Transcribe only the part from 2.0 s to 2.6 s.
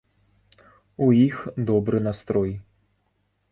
настрой.